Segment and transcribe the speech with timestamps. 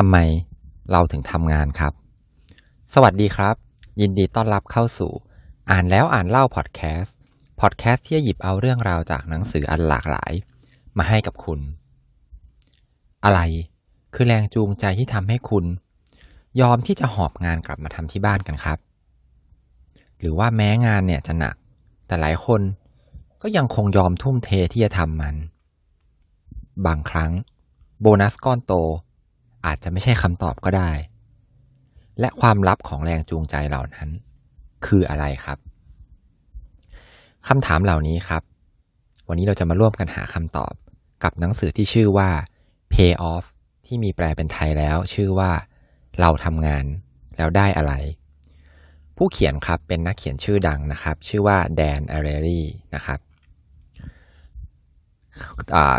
[0.00, 0.18] ทำไม
[0.92, 1.92] เราถึงทำงานครับ
[2.94, 3.54] สวัสดีครับ
[4.00, 5.12] ยินดีต้อนรับเข้าสู่
[5.70, 7.16] อ่านแล้วอ่านเล่าพอดแคสต์
[7.60, 10.32] พอดแคสต์ที่จะหยิบเอาเรื่องราวจากหนังสืออันหลากหลาย
[10.98, 11.60] มาให้กับคุณ
[13.24, 13.40] อะไร
[14.14, 15.64] คือแรงจูงใจที่ทำให้คุณ
[16.60, 18.78] ยอมที่จะหอบงานกลับมาทำที่บ้านกันครับ
[20.20, 21.54] หรือว่าแม้งานเนี่ยจะหนัก
[22.06, 22.60] แต่หลายคน
[23.42, 25.34] ก็ยังคงยอมทุ่มเทที่จะทำมัน
[26.86, 27.30] บางครั้ง
[28.00, 28.74] โบนัสก้อนโต
[29.66, 30.90] อาจจะไม่ใช่คำตอบก็ได้
[32.20, 34.08] และความลับของแรงจูงใจเหล่านั้น
[34.86, 35.58] คืออะไรครับ
[37.48, 38.42] คำถามเหล่านี้ครับ
[39.28, 40.72] วันนี้เราจะมาร่วมกันหาคำตอบ
[41.24, 42.30] กับหนังสือที่ชื่อว่า
[42.92, 43.44] Pay Off
[43.86, 45.50] ที่มีแปลเป็นไทยแล้ว ชื่อว่า
[46.20, 46.84] เราทำงาน
[47.36, 47.94] แล้วได้อะไร
[49.16, 52.62] ผู้เขียนครับเป็นนักเขียนชื่อดังนะครับ ชื่อว่าแดนอาร์เรรี
[52.94, 53.20] นะครับ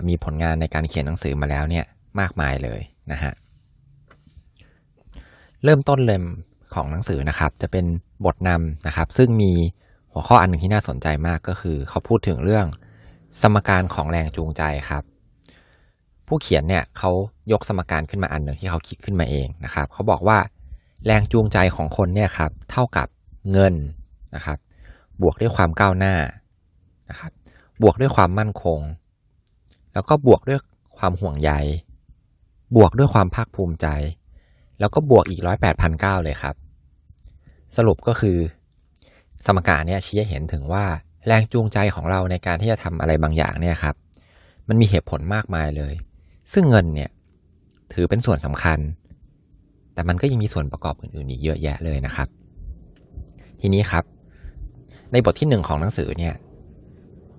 [0.08, 1.86] มีผลงานในการเขียนหนังสือมาแล้วเนี่ย
[2.20, 2.82] มากมายเลย
[3.12, 3.34] นะฮะ
[5.64, 6.26] เริ่มต้นเล่ม
[6.74, 7.86] ของหนังสือนะครับ จะเป็น
[8.26, 9.52] บทนำนะครับ ซึ่งมี
[10.12, 12.66] หัวข้ออันหนึ่งที่น่าสนใจมากก็คือ เขาพูดถึงเรื่อง
[13.42, 15.04] สมการของแรงจูงใจครับ
[16.28, 17.12] ผู้เขียนเนี่ยเขา
[17.52, 20.40] ยกสมการขึ้นมาอันหนึ่งที่เขาคิดขึ้นมาเองนะครับ เขาบอกว่า
[21.06, 23.08] แรงจูงใจของคนเนี่ยครับ เท่ากับ
[23.52, 23.74] เงิน
[24.36, 24.58] นะครับ
[25.22, 26.16] บวกด้วยความก้าวหน้า
[27.10, 27.32] นะครับ
[27.82, 28.80] บวกด้วยความมั่นคง
[29.94, 30.60] แล้วก็บวกด้วย
[30.98, 31.52] ความห่วงใย
[32.76, 33.88] บวกด้วยความภาคภูมิใจ
[34.80, 36.56] แล้วก็บวกอีกร้อยแปดพันเก้าเลยครับ
[37.78, 38.38] สรุปก็คือ
[39.46, 40.86] สมการเนี่ยชี้ให้เห็นถึงว่า
[41.28, 43.96] แรงจูงใจของเราในการที่จะทำอะไรบางอย่างเนี่ยครับ
[44.68, 45.94] มันมีเหตุผลมากมายเลย
[46.54, 47.10] ซึ่งเงินเนี่ย
[47.94, 48.80] ถือเป็นส่วนสำคัญ
[49.94, 52.28] แต่มันก็ยังมีส่วนประกอบอื่นๆอีกเยอะแยะเลยนะครับ
[53.62, 54.04] ทีนี้ครับ
[55.12, 56.36] ในบทที่หนึ่งของหนังสือเนี่ย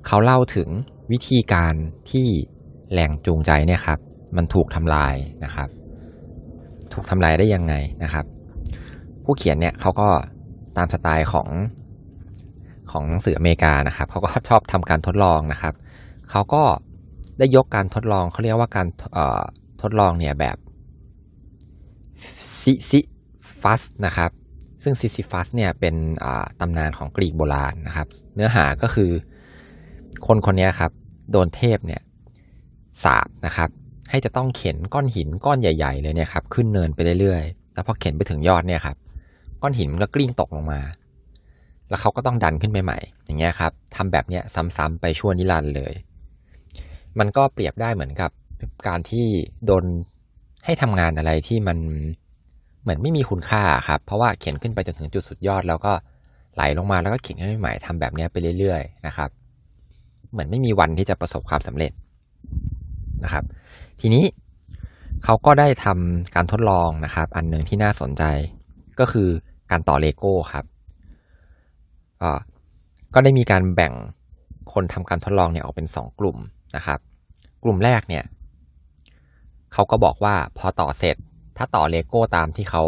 [0.06, 0.68] เขาเล่าถึง
[1.12, 1.74] วิธีการ
[2.10, 2.26] ที่
[2.92, 3.98] แรงจูงใจเนี่ยครับ
[4.36, 5.68] มันถูกทำลายนะครับ
[6.92, 7.74] ถูกทำลายได้ยังไง
[8.04, 8.24] นะครับ
[9.24, 10.08] ผู้เขียนเนี่ยเขาก็
[10.76, 11.48] ตามสไตล์ของ
[12.90, 15.74] ของหนังสืออเมริกานะครับเขาก็ชอบทำการทดลองนะครับ
[16.30, 16.62] เขาก็
[17.38, 18.86] ได้ยกการทดลองเขาเรียกว่าการ
[19.82, 20.56] ทดลองเนี่ยแบบ
[22.60, 23.00] ซิซิ
[23.62, 24.30] ฟัสนะครับ
[24.82, 25.94] ซึ่งซิซิฟัสเนี่ยเป็น
[26.60, 29.10] ตำนานของกรีกโบราณนะครับ เนื้อหาก็คือ
[30.26, 30.92] คนคนนี้ครับ
[31.32, 32.02] โดนเทพเนี่ย
[33.04, 33.70] สาบนะครับ
[34.10, 38.96] ให้จะต้องเข็นก้อนหินก้อนใหญ่ ๆ เลยเนี่ยครับขึ้นเนินไปเรื่อยๆ แล้วพอเข็นไปถึงยอดเนี่ยครับ
[39.62, 40.80] ก้อนหินมันก็กลิ้งตกลงมา
[41.88, 44.42] แล้วเขาก็ต้องดันขึ้นไปใหม่ อย่างเงี้ยครับทำแบบเนี้ย
[44.76, 45.92] ซ้ำๆไปชั่วนิรันดร์เลย
[47.18, 48.30] มันก็เปรียบได้เหมือนกับ
[48.88, 49.26] การที่
[49.66, 49.84] โดน
[50.64, 51.78] ให้ทำงานอะไรที่มัน
[52.82, 55.92] เหมือนไม่มีคุณค่าครับ เพราะว่าเข็นขึ้นไปจนถึงจุดสุดยอด แล้วก็
[56.54, 59.30] ไหลลงมาแล้วก็เข็นขึ้นไปใหม่ทำแบบนี้ไปเรื่อย ๆ นะครับ
[60.32, 61.92] เหมือนไม่มีวันที่จะประสบความสำเร็จ
[63.24, 63.44] นะครับ
[64.00, 64.24] ทีนี้
[65.24, 68.22] เขาก็ได้ทำการทดลองนะครับ อันหนึ่งที่น่าสนใจ
[69.00, 69.28] ก็คือ
[69.70, 70.64] การต่อเลโก้ครับ
[73.14, 73.92] ก็ได้มีการแบ่ง
[74.72, 76.36] คนทำการทดลองเนี่ยออกเป็นสองกลุ่ม
[76.76, 76.98] นะครับ
[77.62, 78.24] กลุ่มแรกเนี่ย
[79.72, 81.16] เขาก็บอกว่าพอต่อเสร็จ
[81.56, 82.82] ถ้าต่อเลโก้ตามที่เขา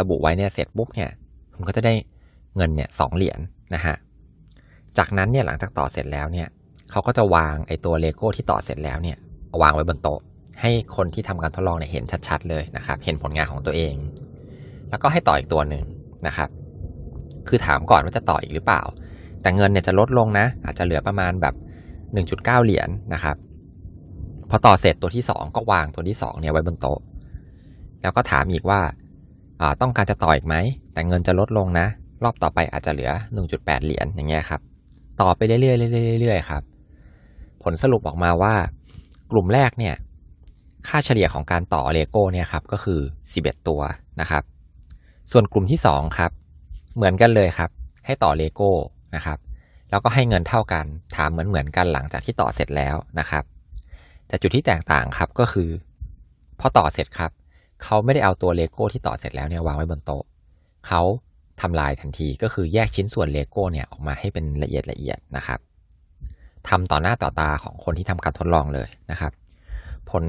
[0.00, 1.10] ระบุไว้เนี่ยเสร็จปุ๊บเนี่ย
[1.54, 1.94] คุณก็จะได้
[2.56, 3.38] เงินเนี่ยสองเหรียญ
[3.72, 3.96] นนะฮะ
[4.98, 6.48] จากนั้นเนี่ยหลังจากต่อเสร็จแล้วเนี่ย
[6.90, 9.18] เขาก็จะวางไอ้ตัวเลโก้ที่ต่อเสร็จแล้วเนี่ย
[9.62, 10.20] วางไว้บนโต๊ะ
[10.60, 13.94] ให้คนที่ทำการทดลองเนี่ยเห็นชัดๆเลยนะครับ เห็นผลงานของตัวเอง
[14.90, 15.84] แล้วก็ให้ต่ออีกตัวหนึ่ง
[16.26, 16.48] นะครับ
[17.48, 18.82] คือถามก่อนว่าจะต่ออีกหรือเปล่า
[19.42, 21.54] แต่เงินเนี่ยจะลดลงนะ อาจจะเหลือประมาณแบบ
[22.08, 23.36] 1.9 เหรียญนนะครับ
[24.50, 27.00] พอต่อเสร็จตัวที่ 2 ก็วางตัวที่2เนี่ยไว้บนโต๊ะ
[28.02, 28.80] แล้วก็ถามอีกว่า
[29.80, 30.56] ต้องการจะต่ออีกไหม
[30.92, 31.86] แต่เงินจะลดลงนะ
[32.24, 33.10] รอบต่อไปอาจจะเหลือ
[33.48, 34.60] 1.8 เหรียญอย่างเงี้ยครับ
[35.20, 36.62] ต่อไปเรื่อยๆเรื่อยๆครับ
[37.62, 38.54] ผลสรุปออกมาว่า
[39.30, 39.94] กลุ่มแรกเนี่ย
[40.88, 43.00] ค่าเฉลี่ยของการต่อเลโก้เนี่ยครับก็คือ
[43.34, 43.80] 11 ตัว
[44.20, 44.42] นะครับ
[45.30, 46.30] ส่วนกลุ่มที่ 2 ครับ
[46.96, 47.70] เหมือนกันเลยครับ
[48.06, 48.70] ให้ต่อเลโก้
[49.14, 49.38] นะครับ
[49.90, 50.84] แล้วก็ให้เงินเท่ากัน
[51.16, 53.44] ถามเหมือนเหมือนกันหลังจากที่ต่อเสร็จแล้วนะครับ
[54.26, 55.68] แต่จุดที่แตกต่างครับก็คือ
[56.60, 57.30] พอต่อเสร็จครับ
[57.82, 60.22] เขาไม่ได้เอาตัวเลโก้ที่ต่อเสร็จแล้วเนี่ยวางไว้บนโต๊ะ
[60.86, 61.02] เขา
[61.60, 65.58] ทำลายทันทีก็คือแยกชิ้นส่วนเลโก้เนี่ยออกมาให้เป็นละเอียดละเอียดนะครับ
[66.68, 69.32] ทำต่อหน้าต่อตาของคนที่ทำการทดลองเลยนะครับ
[70.10, 70.24] ผล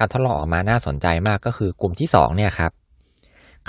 [0.00, 2.72] การทดลองออกมาน่าสนใจมากก็คือกลุ่มที่2เนี่ยครับ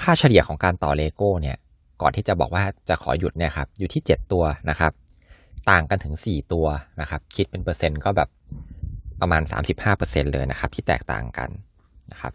[0.02, 1.58] ค่าเฉลี่ยของการต่อเลโก้เนี่ย
[2.02, 4.92] ก่อนที่จะบอกว่าจะขอหยุดเนี่ยครับ อยู่ที่ 7 ตัวนะครับ
[5.70, 6.68] ต่างกันถึง 4 ตัว
[7.00, 8.30] นะครับ คิดเป็นเปอร์เซ็นต์ก็แบบ
[9.22, 9.42] ประมาณ
[9.88, 11.50] 35%เลยนะครับ ที่แตกต่างกัน
[12.12, 12.34] นะครับ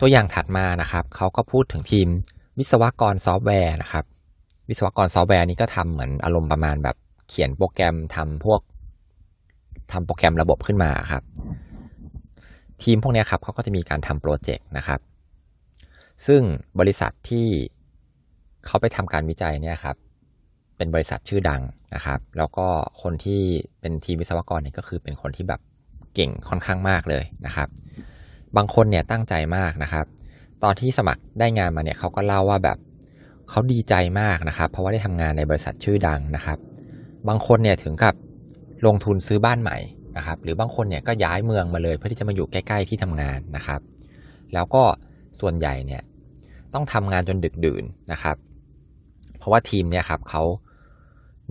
[0.00, 2.08] ตัวอย่างถัดมานะครับ เขาก็พูดถึงทีม
[2.58, 4.04] วิศวกรซอฟต์แวร์นะครับ
[4.68, 6.96] วิศวกรซอฟต์แวร์นี้ก็ทำเหมือนอารมณ์ประมาณแบบ
[7.28, 8.60] เขียนโปรแกรมทำพวก
[9.92, 11.22] ทำโปรแกรมระบบขึ้นมาครับ
[12.82, 15.00] ทีมพวกนี้ครับเขาก็จะมีการทำโปรเจกต์นะครับ
[16.26, 16.42] ซึ่ง
[16.80, 17.46] บริษัทที่
[18.66, 19.96] เขาไปทำการวิจัยเนี่ยครับ
[20.76, 21.62] เป็นบริษัทชื่อดัง
[21.94, 22.66] นะครับ แล้วก็
[23.02, 23.40] คนที่
[23.80, 25.60] เป็นทีมวิศวกรเนี่ยก็คือเป็นคนที่แบบ
[26.14, 27.68] เก่งค่อนข้างมากเลยนะครับ
[28.56, 30.06] บางคนเนี่ยตั้งใจมากนะครับ
[30.62, 32.78] ตอนที่สมัครได้งานมาเนี่ยเขาก็เล่าว่าแบบ
[33.50, 36.58] เขาดีใจมากนะครับ เพราะว่าได้ทำงานในบริษัทชื่อดังนะครับ
[37.28, 38.14] บางคนเนี่ยถึงกับ
[38.86, 39.78] ลงทุนซื้อบ้านใหม่
[40.16, 43.80] นะครับหรือบางคนเนี่ยก็ย้ายเมืองมาเลย เพื่อที่จะมาอยู่ใกล้ ๆ ที่ทำงานนะครับ
[44.54, 44.82] แล้วก็
[45.40, 46.02] ส่วนใหญ่เนี่ย
[46.74, 48.36] ต้องทำงานจนดึกดื่นนะครับ
[49.38, 50.42] เพราะว่าทีมเนี่ยครับเขา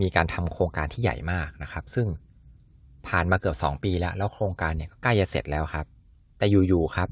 [0.02, 2.08] มีการทำโครงการที่ใหญ่มากนะครับ ซึ่ง
[3.08, 5.86] ผ่านมาเกือบ 2 ปีแล้ว แล้วโครงการเนี่ยก็ใกล้จะเสร็จแล้วครับ
[6.38, 7.10] แต่อยู่ๆครับ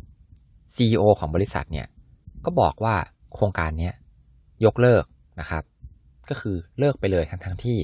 [0.75, 1.87] CEO ของบริษัทเนี่ย
[2.45, 2.95] ก็บอกว่า
[3.33, 3.91] โครงการนี้
[4.65, 5.03] ยกเลิก
[5.39, 5.63] นะครับ
[6.29, 7.77] ก็คือเลิกไปเลยทั้งทั้งที่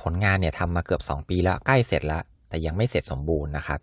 [0.00, 3.80] ผลงานเนี่ยทำมาเกือบ 2 ปีแล้วใกล้เสร็จแล้ว แต่ยังไม่เสร็จสมบูรณ์นะครับ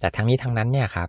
[0.00, 1.08] แต่ทั้งนี้ทั้งนั้นเนี่ยครับ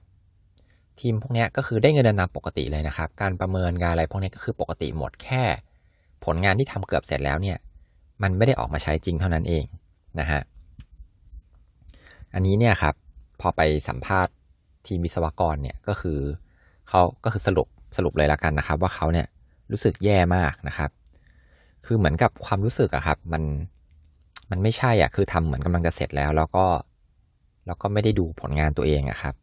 [0.99, 5.43] ทีมพวกนี้ก็คือได้เงินเดือนตามปกติเลยนะครับ การประเมินงานอะไรพวกนี้ก็คือปกติหมดแค่
[6.25, 7.57] ผลงานที่ทำเกือบเสร็จแล้วเนี่ย
[8.23, 9.65] มันไม่ได้ออกมาใช้จริงเท่านั้นเอง
[10.19, 10.41] นะฮะ
[12.33, 12.95] อันนี้เนี่ยครับ
[13.41, 14.33] พอไปสัมภาษณ์
[14.87, 16.19] ทีมวิศวกรเนี่ยก็คือ
[16.89, 17.67] เขาก็คือสรุป
[17.97, 19.27] สรุปเลยละกันนะครับ ว่าเขาเนี่ย
[19.71, 20.89] รู้สึกแย่มากนะครับ
[21.85, 23.43] คือเหมือนกับความรู้สึกอะครับ มัน
[24.51, 26.65] มันไม่ใช่อะคือทำเหมือนกำลังจะเสร็จแล้ว แล้วก็
[27.65, 29.35] แล้วก็ไม่ได้ดูผลงานตัวเองอะครับ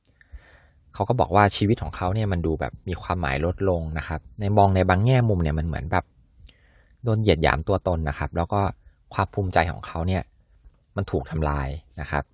[0.95, 6.05] เขาก็บอกว่าชีวิตของเขาเนี่ยมันดูแบบมีความหมายลดลงนะครับ ในมองในบางแง่มุมเนี่ยมันเหมือนแบบ
[7.05, 8.61] โดนเหยียดหยามตัวตนนะครับ แล้วก็
[9.15, 10.23] ความภูมิใจของเขาเนี่ย
[10.97, 11.69] มันถูกทำลาย
[12.01, 12.25] นะครับ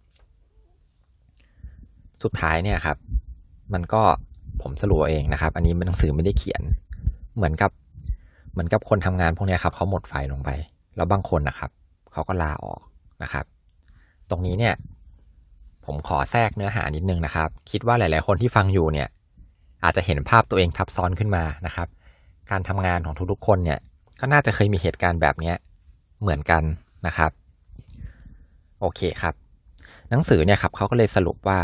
[2.22, 2.96] สุดท้ายเนี่ยครับ
[3.74, 4.02] มันก็
[4.62, 6.62] ผมสรุปเองนะครับ อันนี้หนังสือไม่ได้เขียน
[7.36, 7.70] เหมือนกับ
[8.54, 10.50] เหมือนกับคนทำงานพวกนี้ครับเขาหมดไฟลงไป
[10.96, 11.70] แล้วบางคนนะครับ
[12.12, 12.80] เขาก็ลาออก
[13.22, 13.44] นะครับ
[14.30, 14.74] ตรงนี้เนี่ย
[15.84, 19.08] ผมขอแทรกเนื้อหานิดนึงนะครับ คิดว่าหลาย ๆ คนที่ฟังอยู่เนี่ย
[19.84, 21.88] อาจจะเห็นภาพตัวเองทับซ้อนขึ้นมานะครับ
[22.50, 23.78] การทำงานของทุกๆคนเนี่ย
[24.20, 25.52] ก็น่าจะเคยมีเหตุการณ์แบบนี้
[26.20, 26.62] เหมือนกัน
[27.06, 27.30] นะครับ
[28.80, 29.34] โอเคครับ
[30.10, 31.58] หนังสือเนี่ยครับเขาก็เลยสรุปว่า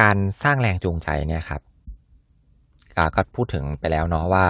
[0.00, 1.62] การสร้างแรงจูงใจเนี่ยครับ
[3.16, 4.46] ก็พูดถึงไปแล้วเนาะว่า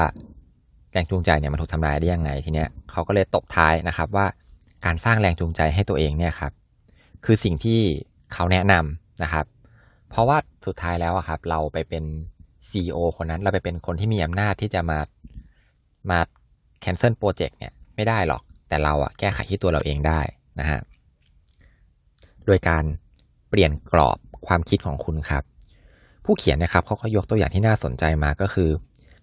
[0.92, 4.26] แรงจูงใจเนี่ยมันถูกทำลายได้ยังไงทีเนี้ยเขาก็เลยตบท้ายนะครับว่า
[4.84, 6.52] การสร้างแรงจูงใจให้ตัวเองเนี่ยครับ
[7.24, 7.80] คือสิ่งที่
[8.32, 9.46] เขาแนะนำนะครับ
[10.10, 12.04] เพราะว่าสุดท้ายแล้วครับ เราไปเป็น
[12.70, 14.98] CEO คนนั้นเราไปเป็นคนที่มีอำนาจที่จะมา
[16.10, 16.18] มา
[16.84, 20.20] cancel project เนี่ยไม่ได้หรอก แต่เราอะแก้ไขที่ตัวเราเองได้
[20.60, 20.80] นะฮะ
[22.46, 22.84] โดยการ
[23.50, 25.44] เปลี่ยนกรอบความคิดของคุณครับ
[26.24, 28.70] ผู้เขียนนะครับเขาก็ยกตัวอย่างที่น่าสนใจมาก็คือ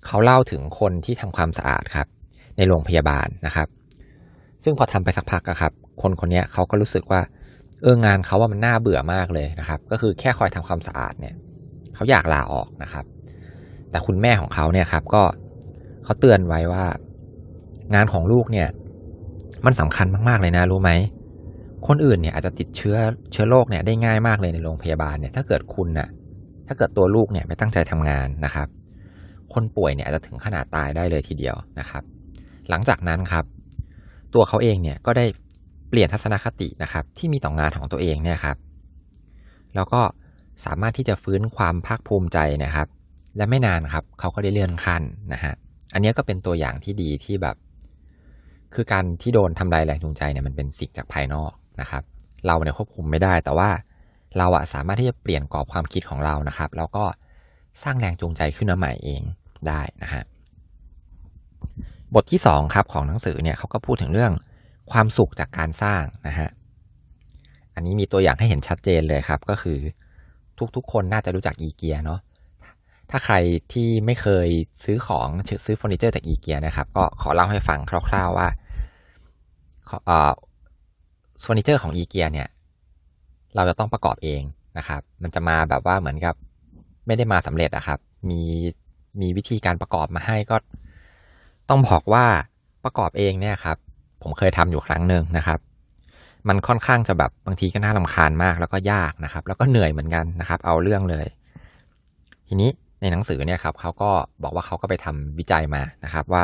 [0.06, 2.07] เขาเล่าถึงคนที่ทำความสะอาดครับ
[2.57, 3.68] ในโรงพยาบาลนะครับ
[4.63, 5.71] ซึ่งพอทำไปสักพักครับ
[6.01, 7.21] คนคนนี้เขาก็รู้สึกว่า
[7.81, 11.36] เอองานเขาว่ามันน่าเบื่อมากเลยนะครับ ก็คือแค่คอยทำความสะอาดเนี่ย
[11.95, 13.06] เขาอยากลาออกนะครับ
[13.92, 15.24] แต่คุณแม่ของเขาเนี่ยครับก็
[16.04, 16.83] เขาเตือนไว้ว่า
[17.94, 18.68] งานของลูกเนี่ย
[19.65, 20.92] มันสำคัญมากๆเลยนะรู้ไหม
[21.88, 22.95] คนอื่นเนี่ยอาจจะติดเชื้อ
[23.31, 26.07] เชื้อโรคเนี่ยได้ง่ายมากเลยในโรงพยาบาลเนี่ย ถ้าเกิดคุณนะ่ะ
[26.71, 28.68] ถ้าเกิดตัวลูกเนี่ยไม่ตั้งใจทำงานนะครับ
[29.53, 32.03] คนป่วยเนี่ยอาจจะถึงขนาดตายได้เลยทีเดียวนะครับ
[32.69, 33.45] หลังจากนั้นครับ
[34.33, 35.25] ตัวเขาเองเนี่ยก็ได้
[35.89, 38.57] เปลี่ยนทัศนคตินะครับ ที่มีต่องานของตัวเองเนี่ยครับ
[39.75, 40.01] แล้วก็
[40.65, 42.87] สามารถที่จะฟื้นความภาคภูมิใจนะครับ
[43.37, 45.01] และไม่นานครับ เขาก็ได้เลื่อนขั้น
[45.33, 45.54] นะฮะ
[45.94, 47.56] อันนี้ก็เป็นตัวอย่างที่ดีที่แบบ
[48.73, 51.51] คือการที่โดนทำลายแรงจูงใจเนี่ยมันเป็นสิ่งจากภายนอก
[51.81, 52.04] นะครับ
[52.45, 53.69] เราเนี่ยควบคุมไม่ได้แต่ว่า
[54.38, 57.04] เราอะสามารถที่จะเปลี่ยนกรอบความคิดของเรานะครับ แล้วก็
[57.83, 59.21] สร้างแรงจูงใจขึ้นมาใหม่เอง
[59.68, 60.23] ได้นะฮะ
[62.16, 64.31] บทที่2ครับของหนังสือเนี่ยเขาก็พูดถึงเรื่อง
[64.92, 66.50] ความสุขจากการสร้างนะฮะ
[67.76, 69.78] อันนี้มีตัวอย่างให้เห็นชัดเจนเลยครับ ก็คือ
[70.76, 72.19] ทุกๆ คนน่าจะรู้จักอีเกียเนาะ
[73.09, 73.35] ถ้าใคร
[73.73, 74.47] ที่ไม่เคย
[74.83, 75.28] ซื้อของ
[75.66, 78.47] ซื้อเฟอร์นิเจอร์จากอีเกียนะครับ ก็ขอเล่าให้ฟังคร่าว ๆว่า
[81.42, 82.47] เฟอร์นิเจอร์ของอีเกียเนี่ย
[83.56, 84.42] เราจะต้องประกอบเอง
[84.78, 86.36] นะครับ มันจะมาแบบว่าเหมือนกับ
[87.08, 88.42] ไม่ได้มาสำเร็จอะครับ มี
[89.22, 90.56] มีวิธีการประกอบมาให้ก็
[91.70, 92.26] ต้องบอกว่า
[92.84, 93.78] ประกอบเองเนี่ยครับ
[94.22, 95.60] ผมเคยทำอยู่ครั้งหนึ่งนะครับ
[96.48, 101.26] มันค่อนข้างจะแบบบางทีก็น่าลำคาญมากแล้วก็ยากนะครับ แล้วก็เหนื่อยเหมือนกันนะครับ เอาเรื่องเลย
[102.48, 102.70] ทีนี้
[103.02, 104.10] ในหนังสือเนี่ยครับเขาก็
[104.44, 106.44] บอกว่าเขาก็ไปทำวิจัยมานะครับว่า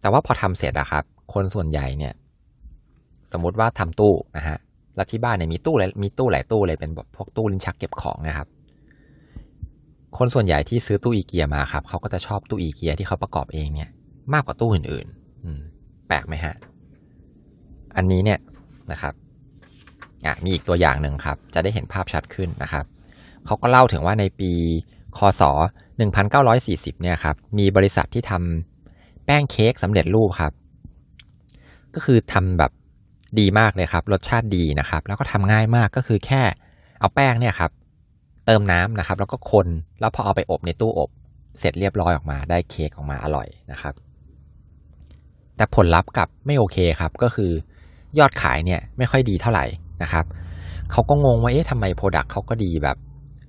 [0.00, 2.14] แต่ว่าพอทำเสร็จอะครับ คนส่วนใหญ่เนี่ย
[3.32, 4.58] สมมุติว่าทำตู้นะฮะ
[4.96, 8.48] แล้วที่บ้านเนี่ยมีตู้เลยมีตู้หลายตู้เลยเป็นพวกตู้ลิ้นชักเก็บของนะครับ
[10.16, 13.90] คนส่วนใหญ่ที่ซื้อตู้อีเกียมาครับเขาก็จะชอบตู้อีเกียที่เขาประกอบเองเนี่ย
[14.32, 15.60] มากกว่าตู้อื่นๆ อืม
[16.08, 16.54] แปลกไหมฮะ
[17.96, 18.38] อันนี้เนี่ย
[18.92, 19.14] นะครับ
[20.26, 22.84] อะมีอีกตัวอย่างหนึ่งครับ จะได้เห็นภาพชัดขึ้นนะครับ
[23.46, 24.52] เขาก็เล่าถึงว่าในปี
[25.18, 25.42] คศ
[26.22, 30.52] 1940 เนี่ยครับ มีบริษัทที่ทำแป้งเค้กสำเร็จรูปครับ
[31.94, 32.70] ก็คือทำแบบ
[33.38, 36.42] ดีมากเลยครับ รสชาติดีนะครับ แล้วก็ทำง่ายมากก็คือแค่
[37.00, 37.70] เอาแป้งเนี่ยครับ
[38.46, 39.66] เติมน้ำนะครับ แล้วก็คน
[40.00, 41.10] แล้วพอเอาไปอบในตู้อบ
[41.58, 43.94] เสร็จเรียบร้อยออกมาได้เค้กออกมาอร่อยนะครับ
[45.56, 47.50] แต่ผลลัพธ์กับไม่โอเคครับ ก็คือ
[48.18, 49.66] ยอดขายเนี่ยไม่ค่อยดีเท่าไหร่
[50.02, 50.24] นะครับ
[50.92, 52.96] เขาก็งงว่าเอ๊ะทำไมโปรดักต์เขาก็ดีแบบ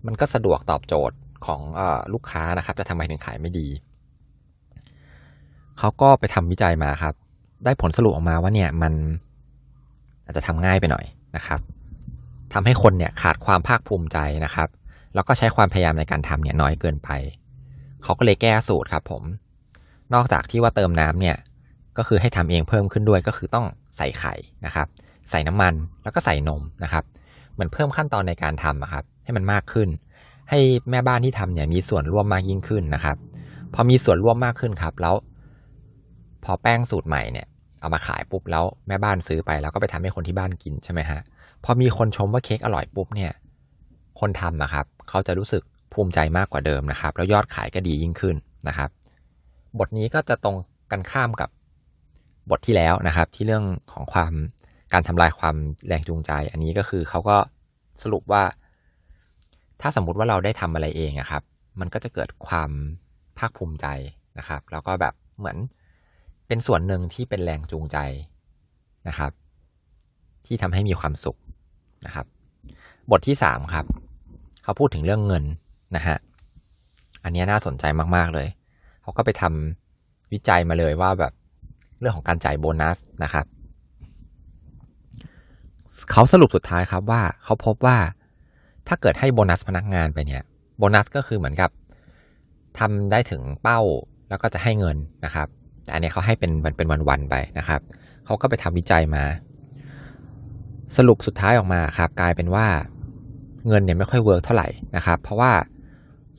[0.06, 1.82] มันก็สะดวกตอบโจทย์ของอ
[2.14, 3.68] ลูกค้านะครับจะทำไมถึงขายไม่ดี
[5.80, 7.14] เขาก็ไปทำวิจัยมาครับ
[7.66, 8.94] ได้ผลสรุปออกมาว่าเนี่ยมัน
[10.32, 11.60] อาจจะทำง่ายไปหน่อยนะครับ
[12.54, 14.70] ทำให้คนเนี่ยขาดความภาคภูมิใจนะครับ
[15.16, 17.10] แล้วก็ใช้ความพยายามในการทำเนี่ยน้อยเกินไป
[18.04, 19.24] เขาก็เลยแก้สูตรครับผม
[20.14, 21.38] นอกจากที่ว่าเติมน้ำเนี่ย
[21.98, 23.66] ก็คือให้ทำเองเพิ่มขึ้นด้วยก็คือต้อง
[23.98, 24.34] ใส่ไข่
[24.66, 24.88] นะครับ
[25.30, 25.74] ใส่น้ำมัน
[26.04, 27.04] แล้วก็ใส่นมนะครับ
[27.54, 29.90] เหมือนเพิ่มขั้นตอนในการทำครับ ให้มันมากขึ้น
[30.50, 30.60] ให้
[30.90, 33.18] แม่บ้านที่ทำเนี่ยมีส่วนร่วมมากยิ่งขึ้นนะครับ
[33.74, 35.16] พอมีส่วนร่วมมากขึ้นครับแล้ว
[36.44, 37.48] พอแป้งสูตรใหม่เนี่ย
[37.82, 41.20] เอามาขายปุ๊บแล้วแม่บ้านซื้อไปแล้วก็ไปทำให้คนที่บ้านกินใช่ไหมฮะ
[41.64, 43.32] พอมีคนชมว่าเค้กอร่อยปุ๊บเนี่ย
[44.20, 48.36] คนทำนะครับเขาจะรู้สึกภูมิใจมากกว่าเดิมนะครับ แล้วยอดขายก็ดียิ่งขึ้น
[48.68, 48.90] นะครับ
[49.80, 50.56] บทนี้ก็จะตรง
[50.92, 51.50] กันข้ามกับ
[52.50, 54.34] บทที่แล้วนะครับ ที่เรื่องของความ
[54.94, 55.56] การทำลายความ
[55.88, 57.38] แรงจูงใจ อันนี้ก็คือเขาก็
[58.04, 58.44] สรุปว่า
[59.82, 61.44] ถ้าสมมุติว่าเราได้ทำอะไรเองอะครับ
[61.80, 62.72] มันก็จะเกิดความ
[63.38, 63.88] ภาคภูมิใจ
[64.38, 65.58] นะครับ แล้วก็แบบเหมือน
[66.52, 67.98] เป็นส่วนหนึ่งที่เป็นแรงจูงใจ
[69.08, 69.32] นะครับ
[70.46, 71.38] ที่ทำให้มีความสุข
[72.06, 72.26] นะครับ
[73.12, 73.86] บทที่สามครับ
[74.64, 75.44] เขาพูดถึงเรื่องเงิน
[75.96, 76.18] นะฮะ
[77.24, 77.84] อันนี้น่าสนใจ
[78.16, 78.48] มาก ๆ เลย
[79.02, 81.34] เขาก็ไปทำวิจัยมาเลยว่าแบบ
[82.00, 83.46] เรื่องของการจ่ายโบนัสนะครับ
[86.12, 87.98] เขาสรุปสุดท้ายครับว่าเขาพบว่า
[88.88, 90.44] ถ้าเกิดให้โบนัสพนักงานไปเนี่ย
[90.78, 91.70] โบนัสก็คือเหมือนกับ
[92.80, 93.80] ทำได้ถึงเป้า
[94.30, 95.50] แล้วก็จะให้เงินนะครับ
[95.84, 97.82] แต่อันนี้เขาให้เป็นเป็นวันๆไปนะครับ
[98.26, 99.24] เขาก็ไปทำวิจัยมา
[100.98, 102.66] สรุปสุดท้ายออกมาครับ กลายเป็นว่า
[103.68, 105.52] เงินเนี่ยไม่ค่อย work เท่าไหร่นะครับ เพราะว่า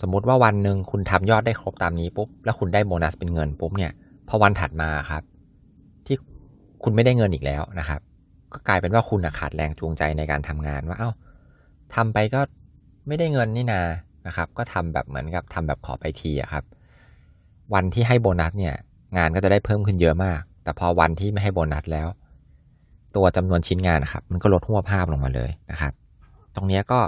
[0.01, 3.93] สมมุติว่าวันหนึ่งคุณทำยอดได้ครบตามนี้ปุ๊บแล้วคุณได้โบนัสเป็นเงินปุ๊บเนี่ย
[4.29, 5.23] พอวันถัดมาครับ
[6.07, 6.17] ที่
[6.83, 8.01] คุณไม่ได้เงินอีกแล้วนะครับ
[8.53, 11.11] ก็กลายเป็นว่าคุณขาดแรงจูงใจในการทำงานว่าเอา้า
[11.95, 12.41] ทำไปก็
[13.07, 13.83] ไม่ได้เงินนี่นา
[14.27, 16.65] นะครับ ก็ทำแบบเหมือนกับทำแบบขอไปทีอะครับ
[17.75, 18.77] วันที่ให้โบนัสเนี่ย
[19.17, 22.09] งานก็จะได้เพิ่มขึ้นเยอะมาก แต่พอวันที่ไม่ให้โบนัสแล้ว
[23.17, 25.93] ตัวจำนวนชิ้นงานนะครับ มันก็ลดหัวภาพลงมาเลยนะครับ
[26.55, 27.01] ตรงนี้ก็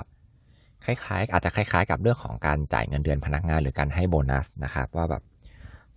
[0.85, 5.23] คล้ายๆ อาจจะคล้ายๆ กับเรื่องของการจ่ายเงินเดือนพนักงานหรือการให้โบนัสนะครับ ว่าแบบ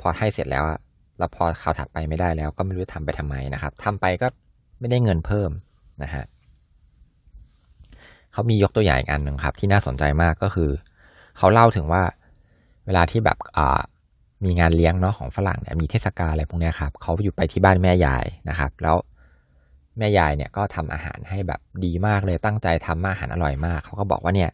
[0.02, 0.80] พอให้เสร็จแล้วอะ
[1.18, 4.28] แล้วพอข่าวถัดไปไม่ได้แล้ว ก็ไม่รู้ทำไปทำไมนะครับทำไปก็
[4.80, 5.52] ไม่ได้เงินเพิ่ม
[6.04, 6.26] นะฮะ
[8.34, 10.70] เขามียกตัวอย่างอีกอันหนึ่งครับ ที่น่าสนใจมากก็คือ
[11.38, 12.04] เขาเล่าถึงว่า
[12.86, 13.82] เวลาที่แบบอ่า
[14.44, 18.96] มีงานเลี้ยงเนาะของฝรั่งเนี่ยมีเทศกาลอะไรพวกนี้ครับเขาอยู่ไปที่บ้านแม่ยายนะครับ แล้ว
[19.98, 24.51] แม่ยายเนี่ยก็ทำอาหารให้แบบดีมากเลยตั้งใจทำอาหารอร่อยมากเขาก็บอกว่าเนี่ย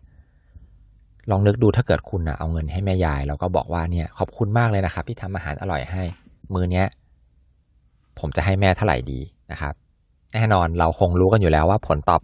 [1.32, 6.04] ลองนึกดูถ้าเกิดคุณนะเอาเงินให้แม่ยายแล้วก็บอกว่าเนี่ยขอบคุณมากเลยนะครับ ที่ทำอาหารอร่อยให้
[6.54, 6.88] มือเนี้ย
[8.20, 9.20] ผมจะให้แม่เท่าไหร่ดี
[9.52, 9.74] นะครับ
[10.34, 12.22] แน่นอนเราคงรู้กันอยู่แล้วว่าผลตอบ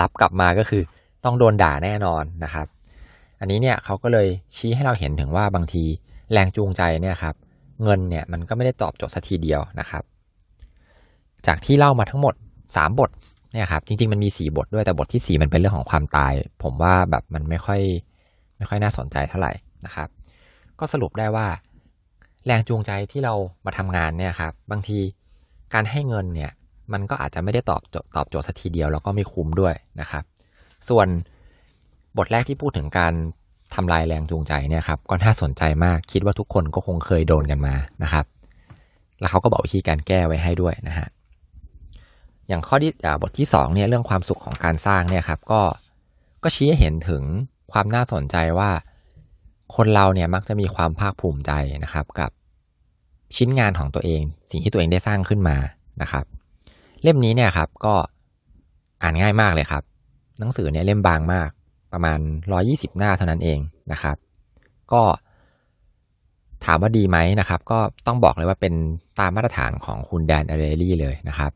[0.00, 0.82] รับกลับมาก็คือ
[1.24, 2.66] ต้องโดนด่าแน่นอนนะครับ
[3.40, 5.84] อันนี้เนี่ยเขาก็เลยชี้ให้เราเห็นถึงว่าบางที
[6.32, 7.34] แรงจูงใจเนี่ยครับ
[7.82, 10.02] เงินเนี่ยมันก็ไม่ได้ตอบโจทย์สัทีเดียวนะครับ
[11.46, 12.34] จากที่เล่ามาทั้งหมด
[12.66, 13.10] 3 บท
[13.52, 16.32] เนี่ยครับจริงๆมันมี 4 บทด้วยแต่บทที่ 4 มันเป็นเรื่องของความตาย
[16.62, 17.80] ผมว่าแบบมันไม่ค่อย
[18.56, 19.52] ไม่ค่อยน่าสนใจเท่าไหร่
[19.86, 20.08] นะครับ
[20.78, 21.46] ก็สรุปได้ว่า
[22.46, 23.34] แรงจูงใจที่เรา
[23.66, 24.98] มาทำงานเนี่ยครับบางที
[25.74, 26.52] การให้เงินเนี่ย
[26.92, 27.82] มันก็อาจจะไม่ได้ตอบ
[28.16, 30.24] ตอบโจทย์สัทีเดียวแล้วก็ไม่คุ้มด้วยนะครับ
[30.88, 31.06] ส่วน
[32.18, 33.14] บทแรกที่พูดถึงการ
[33.74, 38.24] ทำลายแรงจูงใจเนี่ยครับก็น่าสนใจมากคิดว่าทุกคนก็คงเคยโดนกันมานะครับ
[39.20, 41.08] แล้วเขาก็บอกวิธีการแก้ไว้ให้ด้วยนะฮะ
[42.48, 45.60] อย่างข้อที่บทที่2เนี่ยเรื่องความสุขของการสร้างเนี่ยครับก็
[46.42, 47.22] ก็ชี้ให้เห็นถึง
[47.72, 48.70] ความน่าสนใจว่า
[49.76, 51.52] คนเราเนี่ยมักจะมีความภาคภูมิใจ
[51.84, 52.30] นะครับ กับ
[53.36, 55.56] ชิ้นงานของตัวเอง สิ่งที่ตัวเองได้สร้างขึ้นมา
[56.02, 56.24] นะครับ
[57.02, 57.94] เล่มนี้เนี่ยครับก็
[59.02, 59.82] อ่านง่ายมากเลยครับ
[60.38, 61.50] หนังสือเนี่ยเล่มบางมาก
[61.92, 62.18] ประมาณ
[62.58, 63.58] 120 หน้าเท่านั้นเอง
[63.92, 64.16] นะครับ
[64.92, 65.02] ก็
[66.64, 68.74] ถามว่าดีไหมนะครับ ก็ต้องบอกเลยว่าเป็น
[69.20, 71.52] ตามมาตรฐานของคุณแดนเอเรลี่เลยนะครับ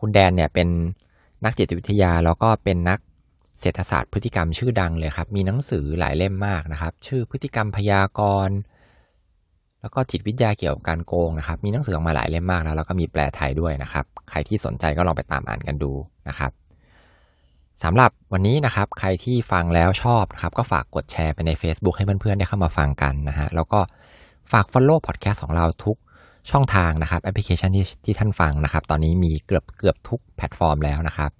[0.00, 0.68] คุณแดนเนี่ยเป็น
[1.44, 2.98] นักจิตวิทยาแล้วก็เป็นนัก
[3.60, 8.56] เศรษฐศาสตร์พฤติกรรมชื่อดังเลยครับ มีหนังสือหลายเล่มมากนะครับ ชื่อพฤติกรรมพยากรณ์
[9.80, 15.92] แล้วก็จิตวิทยาเกี่ยวกับการโกงนะครับ มีหนังสือออกมาหลายเล่มมากแล้วแล้วก็มีแปลไทยด้วยนะครับ ใครที่สนใจก็ลองไปตามอ่านกันดู
[16.28, 16.52] นะครับ
[17.82, 23.80] สำหรับวันนี้นะครับ ใครที่ฟังแล้วชอบนะครับ ก็ฝากกดแชร์ไปใน Facebook ให้เพื่อนๆได้เข้ามาฟังกันนะฮะ แล้วก็
[24.52, 25.96] ฝาก Follow Podcast ของเราทุก
[26.50, 31.30] ช่องทางนะครับ แอปพลิเคชันที่ที่ท่านฟังนะครับ ตอนนี้มีเกือบเกือบทุกแพลตฟอร์มแล้วนะครับ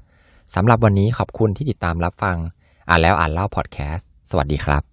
[0.55, 2.37] สำหรับวันนี้ขอบคุณที่ติดตามรับฟัง
[2.89, 4.92] อ่านแล้วอ่านเล่าพอดแคสต์สวัสดีครับ